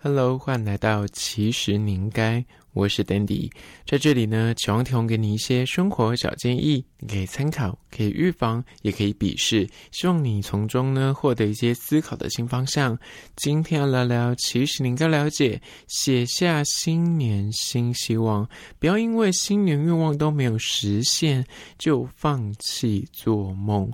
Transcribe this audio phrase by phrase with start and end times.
[0.00, 2.44] Hello，欢迎来到其实你应该。
[2.78, 3.50] 我是 Dandy，
[3.84, 12.96] 在这里呢，期望提供给你一些生活小建议，你可以参考，可以预防，也可以比视，希望你从中呢获得一些思考的新方向。
[13.34, 18.48] 今天要聊聊，其实你应该了解，写下新年新希望，
[18.78, 21.44] 不要因为新年愿望都没有实现
[21.78, 23.90] 就放弃做梦。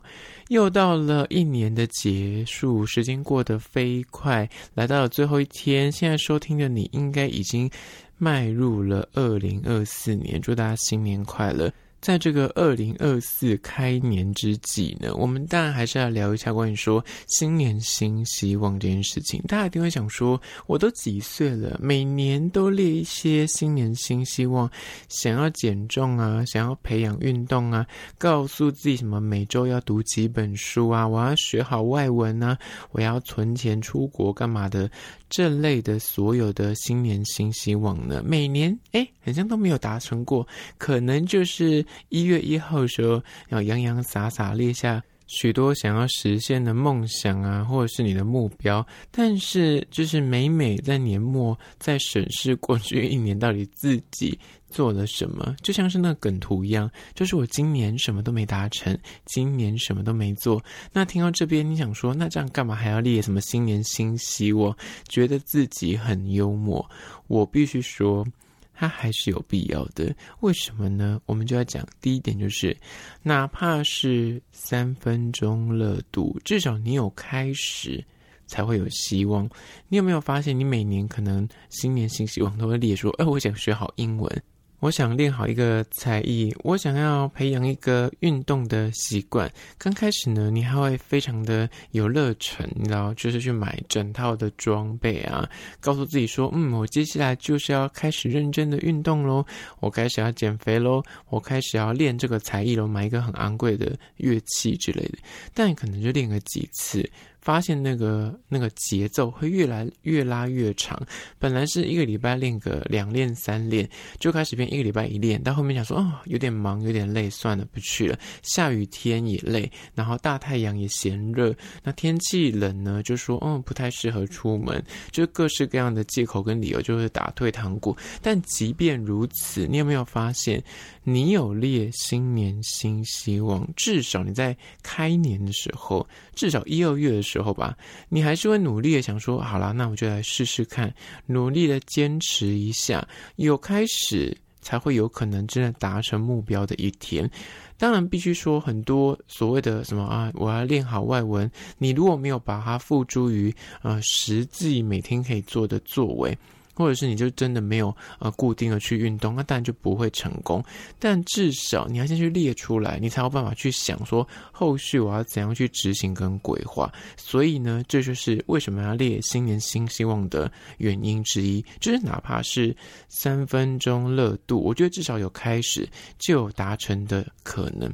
[0.49, 5.91] 又到了一年的结束，时间过得飞快，来到了最后一天。
[5.91, 7.69] 现在收听的你应该已经
[8.17, 11.73] 迈入了二零二四年，祝大家新年快乐！
[12.05, 19.43] 在这个二零二四开年之际呢，我们当然还是要聊一下关于说新年新希望这件事情。
[19.49, 24.71] 大家一定会想说，我都几岁了，每年都列一些新年新希望，
[25.09, 27.87] 想要减重啊，想要培养运动啊，
[28.19, 32.59] 告诉自己什么每周要读几本书啊，我要学好外文啊，
[32.91, 34.91] 我要存钱出国干嘛的。
[35.31, 40.47] 这类的所有的新年新希望呢，每年诶好像都没有达成过，
[40.79, 54.39] 可能就是一月一号的时候要洋洋洒洒列下许多想要实现的梦想啊，或者是你的目标，但是就是每每在年末在审视过去一年到底自己。
[54.71, 55.55] 做了什么？
[55.63, 60.61] 就像是那梗图一样，就是我今年什么都没达成，今年什么都没做。
[60.93, 64.77] 那听到这边，你想说，那这样干嘛还要列什么新年新希望？
[65.07, 66.85] 觉得自己很幽默。
[67.29, 68.27] 我必须说，
[68.75, 70.15] 它还是有必要的。
[70.41, 71.21] 为什么呢？
[71.27, 72.77] 我们就要讲第一点，就是
[73.23, 78.05] 哪怕是三分钟热度，至少你有开始，
[78.47, 79.49] 才会有希望。
[79.89, 84.43] 你有没有发现，你每年可能新年新希望都会列出，哎，我想学好英文。
[84.81, 89.51] 我想练好一个才艺，我想要培养一个运动的习惯。
[89.79, 95.49] 刚开始呢，你还会非常的有热忱，你知道，就是去买整套的装备啊，
[95.81, 99.47] 告诉自己说，嗯，我接下来就是要开始认真的运动喽，
[99.81, 105.19] 我开始要减肥喽，我开始要练这个才艺喽，买一个很昂贵的乐器之类的。
[105.55, 107.11] 但可能就练个几次。
[107.45, 110.99] 发现那个那个节奏会越来越拉越长，
[111.39, 113.87] 本来是一个礼拜练个两练三练，
[114.19, 118.19] 就开始变一个礼拜一练，到后面想说哦，有点忙有点累，算了不去了。
[118.41, 127.95] 下雨天也累，然后大太阳也嫌热，那天气冷呢，就说哦不太适合出门，就各式各样的借口跟理由就会打退堂鼓。
[128.23, 130.65] 但即便如此，你有没有发现，
[131.03, 137.34] 你有列新年新希望，至少你在开年的时候，至少一二月的时候。
[137.35, 137.77] 时候吧，
[138.09, 140.95] 你还是会努力的想说，好啦，那我就来试试看，
[141.27, 147.29] 努力的坚持一下，有开始才会有可能真的达成目标的一天。
[147.77, 153.53] 当然，必须说很多所谓的什么啊，我要练好外文，你如果没有把它付诸于
[153.83, 156.39] 呃实际每天可以做的作为。
[156.75, 160.63] 或者是你就真的没有呃固定的去运动，那当然就不会成功。
[160.99, 166.93] 但至少你要先去列出来，你才有办法去想说后续我要怎样去执行跟规划。
[167.17, 172.77] 所以呢，这就是为什么要列新年新希望的原因之一，就是哪怕是
[173.09, 177.91] 三分钟热度，我觉得至少有开始就有达成的可能。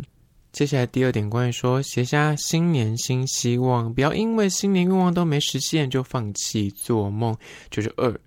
[0.52, 7.36] 接下来第二点，关于说写下新年新希望，不要因为新年愿望都没实现就放弃做梦，
[7.70, 8.20] 就是二。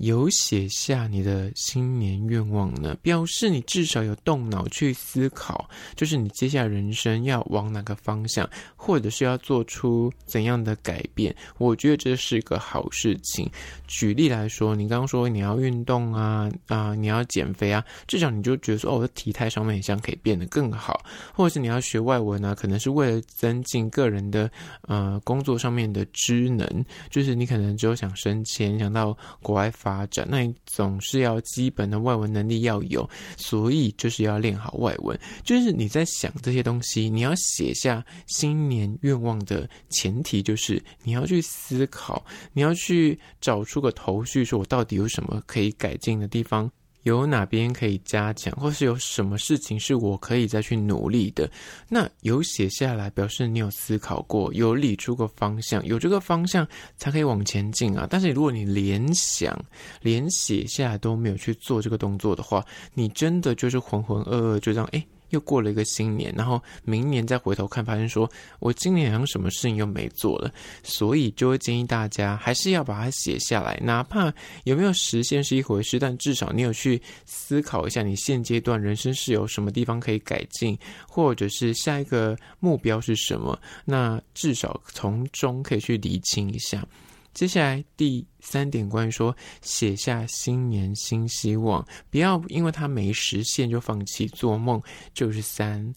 [0.00, 11.36] 有写下你的新年愿望呢，表示你至少有动脑去思考，就是你接下来人生要往哪个方向，或者是要做出怎样的改变。
[11.58, 13.46] 我觉得这是一个好事情。
[13.86, 24.50] 举例来说，你刚刚说你要运动啊啊，你要减肥啊，至少你就觉得说，哦，我的体态上面很像可以变得更好，或者是你要学外文啊，可能是为了增进个人的
[24.88, 26.66] 呃工作上面的知能，
[27.10, 29.89] 就是你可能只有想升迁，想到国外发。
[29.90, 35.18] 发展，那你总是要基本的外文能力要有，所以就是要练好外文。
[35.42, 46.70] 就是你在想这些东西，你要写下新年愿望的前提，就是你要去思考，你要去找出个头绪，说我到底有什么可以改进的地方。
[47.02, 51.50] 有哪边可以加强，或是有什么事情是我可以再去努力的？
[51.88, 56.66] 那有写下来，表示你有思考过，有理出个方向，有这个方向
[56.96, 58.06] 才可以往前进啊。
[58.08, 59.58] 但是如果你连想、
[60.02, 62.64] 连写下来都没有去做这个动作的话，
[62.94, 65.06] 你真的就是浑浑噩噩，就这样诶。
[65.30, 74.32] 又过了一个新年，然后明年再回头看，发现说我今年好像什么事情又没做了，所以就会建议大家还是要把它写下来，哪怕
[74.64, 80.78] 有没有实现是一回事，但至少你有去思考一下，你现阶段人生是有什么地方可以改进，
[81.08, 86.86] 或者是下一个目标是什么，那至少从中可以去厘清一下。
[87.32, 94.82] 接下来第三点，关于说写下新年新希望，不要因为它没实现就放弃做梦，
[95.14, 95.94] 就是三。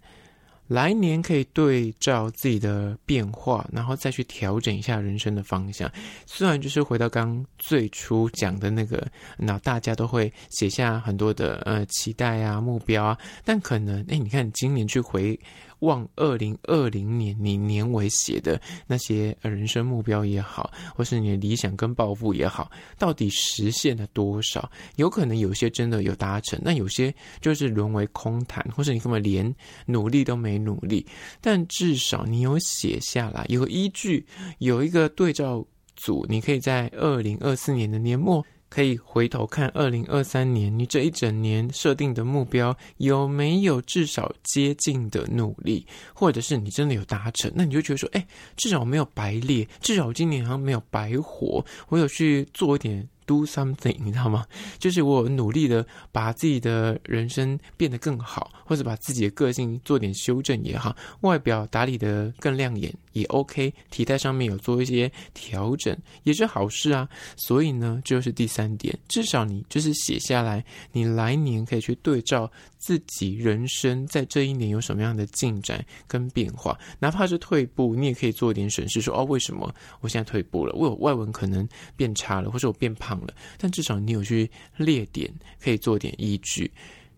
[0.68, 5.92] 来年可以对照自己的变化，然后再去调整一下人生的方向。
[6.26, 9.06] 虽然就是回到刚最初讲的那个，
[9.38, 15.38] 那大家都会写下很多的呃期待啊、目标啊，但可能诶，你看今年去回。
[15.84, 24.70] 望二零二零年你年尾写的那些人生目标也好，或是你的理想跟抱负也好，到底实现了多少？
[24.96, 29.54] 有可能有些真的有达成，那有些就是沦为空谈，或是你根本连
[29.86, 31.06] 努力都没努力。
[31.40, 34.26] 但至少你有写下来，有依据，
[34.60, 35.66] 有一个对照
[35.96, 38.46] 组，你可以在二零二四年的年末。
[38.74, 47.52] 可以回头看二零二三年，你这一整年设定的目标有没有至少接近的努力，或者是你真的有达成？
[47.54, 48.26] 那你就觉得说，哎，
[48.58, 53.08] 至少我没有白列，至少我今年好像没有白活，我有去做一点。
[53.26, 54.46] Do something，你知道吗？
[54.80, 67.08] 就是我努力的把自己的人生变得更好，或者把自己的个性做点修正也好，外表打理的更亮眼也 OK，体态上面有做一些调整也是好事啊。
[67.38, 72.52] 所以呢，这就是第三点，至少你就是写下来，你来年可以去对照
[72.86, 80.74] 自己人生在这一年有什么样的进展跟变化，哪怕是退步，你也可以做一点审视，说哦，为什么我现在退步了？
[80.76, 81.66] 我有外文可能
[81.96, 83.18] 变差了，或者我变胖。
[83.22, 86.70] 了，但至少你有去列点，可以做点依据。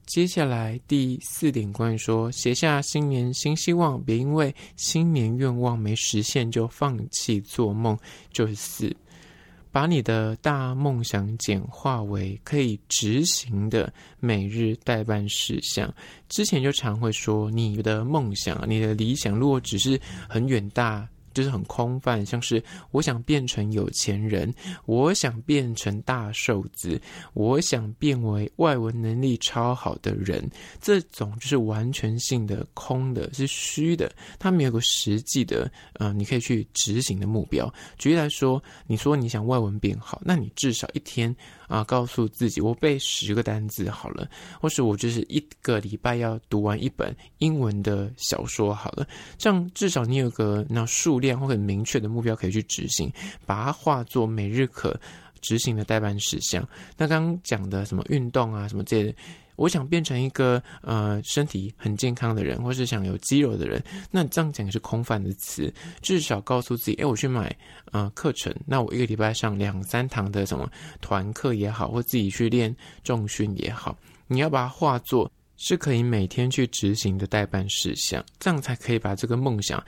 [0.05, 7.97] 接下来第四点，关于说写下新年新希望，别因为新年愿望没实现就放弃做梦。
[8.31, 8.95] 就是四，
[9.75, 15.93] 把你的大梦想简化为可以执行的每日待办事项。
[16.29, 19.99] 之前就常会说，你的梦想、你的理想，如果只是
[20.29, 21.05] 很远大。
[21.35, 24.51] 就是很空泛，像是我想变成有钱人，
[24.85, 26.99] 我想变成大瘦子，
[27.33, 30.49] 我想变为外文能力超好的人，
[30.81, 37.71] 这种就是完全性的空的，是虚的，它没有个实际的，呃，你可以去执行的目标。
[37.97, 41.35] 举例来说，你说你想外文变好，那你至少一天。
[41.67, 44.29] 啊，告诉自己我背十个单字好了，
[44.61, 49.07] 或是我就是一个礼拜要读完一本英文的小说好了，
[49.37, 53.11] 这样至少你有个那数量或很明确的目标可以去执行，
[53.45, 54.99] 把它化作每日可
[55.41, 56.67] 执行的代办事项。
[56.97, 59.15] 那刚刚讲的什么运动啊，什么这些。
[59.55, 65.73] 我想变成一个呃身体很健康的人，或是想有肌肉的人，那这样讲是空泛的词。
[66.01, 67.55] 至少告诉自己，哎，我去买
[67.91, 70.69] 呃课程，那我一个礼拜上两三堂的什么
[71.01, 73.97] 团课也好，或自己去练重训也好，
[74.27, 79.83] 你要把它化作是可以每天去执行的待办事项，这样才可以把这个梦想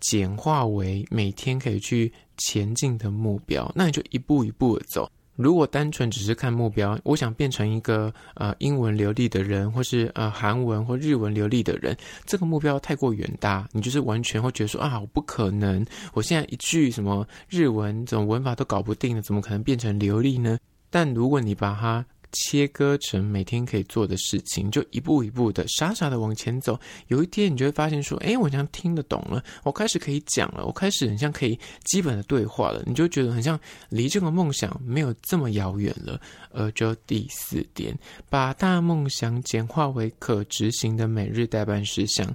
[0.00, 3.70] 简化为每天可以去前进的目标。
[3.74, 5.10] 那你就一步一步的走。
[5.40, 11.96] 如果单纯只是看目标，我想变成一个呃英文流利的人，或是呃韩文或日文流利的人，
[12.26, 20.58] 这个目标太过远大，你就是完全会觉得说啊，我不可能，我现在一句什么日文这种文法都搞不定了，怎么可能变成流利呢？
[20.90, 26.78] 但如果你把它切割成每天可以做的事情，就一步一步的傻傻的往前走。
[27.08, 36.20] 有一天，你就会发现说：“哎，我好像听得懂了，我开始可以讲了，我开始很像可以基本的对话了。”你就觉得很像离这个梦想没有这么遥远了。
[36.52, 37.96] 而就第四点，
[38.28, 42.26] 把大梦想简化为可执行的每日待办事项。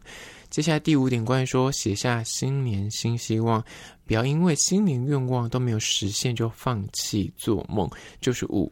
[0.50, 3.62] 接下来第五点，关于说写下新年新希望，
[4.06, 7.90] 不要因为新年愿望都没有实现就放弃做梦。
[8.22, 8.72] 就是五。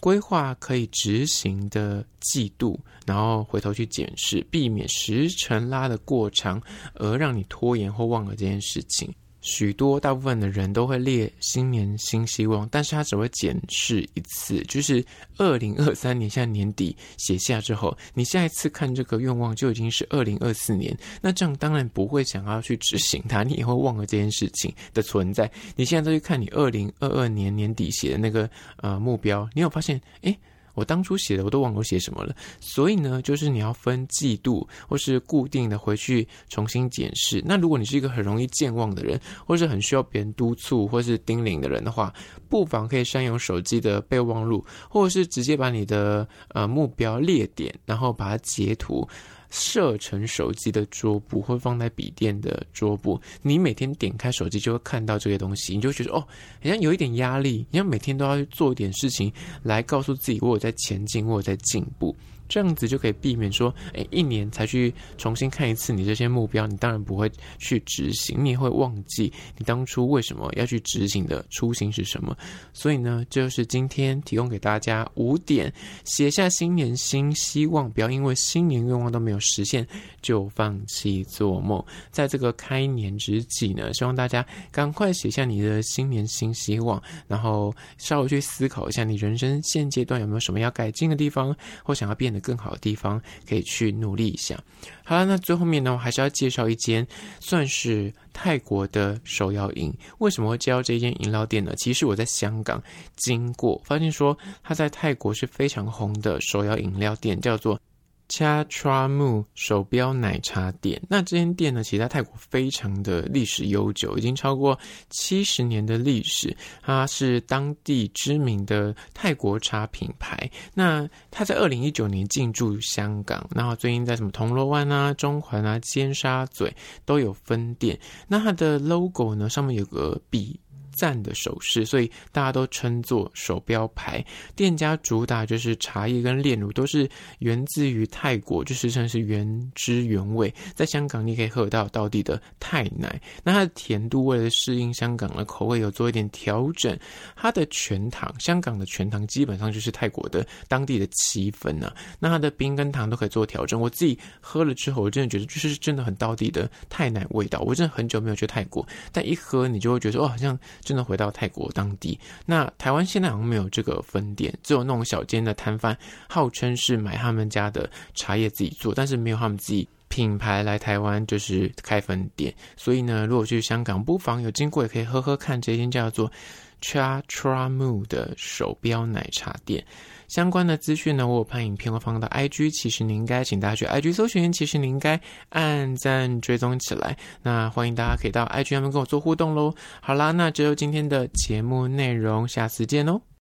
[0.00, 6.62] 规划可以执行的季度，然后回头去检视，避免时辰拉的过长，
[6.94, 9.12] 而让你拖延或忘了这件事情。
[9.40, 15.04] 许多大部分的人都会列新年新希望，但是他只会检视一次，就是
[15.36, 25.50] 二零二三年现在年底写下之后，你下一次看这个愿望就已经是二零二四年，那这样当然不会想要去执行它，你也会忘了这件事情的存在。
[25.76, 30.38] 你现在再去看你二零二二年年底写的那个呃目标，你有发现诶？
[30.78, 37.42] 我当初写的我都忘了写什么了，所以呢，就是你要分季度或是固定的回去重新检视。
[37.44, 42.14] 那如果你是一个很容易健忘的人，或是很需要别人督促或是叮咛的人的话，
[42.48, 49.06] 不妨可以善用手机的备忘录，或者是直接把你的呃目标列点，然后把它截图。
[49.50, 56.28] 设成手机的桌布，或放在笔电的桌布，你每天点开手机就会看到这些东西，你就觉得哦，好
[56.64, 62.14] 像有一点压力，你要每天都要做一点事情来告诉自己我有在前进，我有在进步。
[62.48, 72.36] 这样子就可以避免说，哎，一年才去重新看一次你这些目标，你当然不会去执行，你会忘记你当初为什么要去执行的初心是什么。
[72.72, 75.72] 所以呢，这就是今天提供给大家五点，
[76.04, 79.86] 写下新年新希望，不要因为新年愿望都没有实现
[80.20, 81.84] 就放弃做梦。
[82.10, 94.58] 在这个开年之际呢，希望大家赶快写下你的新年新希望，然后稍微去思考一下你人生现阶段有没有什么要改进的地方，或想要变得更好的地方可以去努力一下。
[95.04, 97.06] 好了，那最后面呢，我还是要介绍一间
[97.40, 99.92] 算是泰国的手摇饮。
[100.18, 101.72] 为什么会介绍这间饮料店呢？
[101.76, 102.82] 其实我在香港
[103.16, 107.80] 经过，发现说它在泰国是非常红的手摇饮料店，叫做。
[108.28, 116.54] Cha Tra Mu 手标奶茶店，那这间店呢，其实在泰国非常的历史悠久，已经超过七十年的历史。
[116.82, 120.50] 它是当地知名的泰国茶品牌。
[120.74, 126.70] 那它在二零一九年进驻香港，然后最近在什么铜锣湾啊、中环啊、尖沙咀
[127.06, 127.98] 都有分店。
[128.28, 130.60] 那它的 logo 呢，上面有个 B。
[130.98, 134.24] 赞的手势，所以大家都称作手标牌。
[134.56, 140.52] 店家主打就是茶叶跟炼乳都是源自于泰国，就是算是原汁原味。
[140.74, 146.98] 在香港你可以喝到道地的泰奶，那它的甜度为了适应香港的口味有做一点调整。
[147.36, 151.96] 它的全糖，香港的全糖基本上就是泰国的当地的七分呢、啊。
[152.18, 153.80] 那它的冰跟糖都可以做调整。
[153.80, 157.60] 我自己喝了之后，我真的觉得就是真的很道地的泰奶味道。
[157.60, 160.58] 我真的很久没有去泰国，但一喝你就会觉得哦，好像。
[160.88, 165.94] 真的回到泰国当地，那台湾现在好像没有这个分店，只有那种小间的摊贩，
[166.30, 172.54] 号称是买他们家的茶叶自己做，但是没有他们自己品牌来台湾就是开分店。
[172.74, 176.32] 所以呢，如果去香港，不妨有经过也可以喝喝看这间叫做
[176.80, 179.84] Cha Tra Mu 的手标奶茶店。
[180.28, 185.18] 相关的资讯呢，我有拍影片会放到 IG，其实你应该请大家去 IG 搜寻，其实你应该
[185.48, 187.16] 按赞追踪起来。
[187.42, 189.74] 那欢迎大家可以到 IG 上面跟我做互动喽。
[190.02, 193.37] 好啦，那只有今天的节目内容，下次见喽。